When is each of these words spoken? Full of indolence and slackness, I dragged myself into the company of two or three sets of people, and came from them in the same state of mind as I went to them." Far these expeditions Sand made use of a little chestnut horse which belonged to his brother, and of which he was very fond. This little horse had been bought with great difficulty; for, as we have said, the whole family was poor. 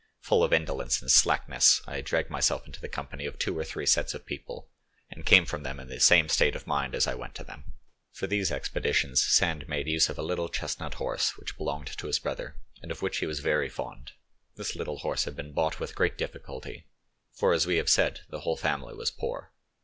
Full 0.21 0.43
of 0.43 0.51
indolence 0.51 0.99
and 0.99 1.11
slackness, 1.11 1.79
I 1.85 2.01
dragged 2.01 2.31
myself 2.31 2.65
into 2.65 2.81
the 2.81 2.89
company 2.89 3.27
of 3.27 3.37
two 3.37 3.55
or 3.55 3.63
three 3.63 3.85
sets 3.85 4.15
of 4.15 4.25
people, 4.25 4.67
and 5.11 5.27
came 5.27 5.45
from 5.45 5.61
them 5.61 5.79
in 5.79 5.89
the 5.89 5.99
same 5.99 6.27
state 6.27 6.55
of 6.55 6.65
mind 6.65 6.95
as 6.95 7.05
I 7.05 7.13
went 7.13 7.35
to 7.35 7.43
them." 7.43 7.75
Far 8.11 8.25
these 8.27 8.51
expeditions 8.51 9.23
Sand 9.23 9.69
made 9.69 9.85
use 9.85 10.09
of 10.09 10.17
a 10.17 10.23
little 10.23 10.49
chestnut 10.49 10.95
horse 10.95 11.37
which 11.37 11.55
belonged 11.55 11.95
to 11.99 12.07
his 12.07 12.17
brother, 12.17 12.55
and 12.81 12.89
of 12.89 13.03
which 13.03 13.19
he 13.19 13.27
was 13.27 13.41
very 13.41 13.69
fond. 13.69 14.13
This 14.55 14.75
little 14.75 14.97
horse 14.97 15.25
had 15.25 15.35
been 15.35 15.53
bought 15.53 15.79
with 15.79 15.93
great 15.93 16.17
difficulty; 16.17 16.87
for, 17.31 17.53
as 17.53 17.67
we 17.67 17.77
have 17.77 17.87
said, 17.87 18.21
the 18.27 18.39
whole 18.39 18.57
family 18.57 18.95
was 18.95 19.11
poor. 19.11 19.53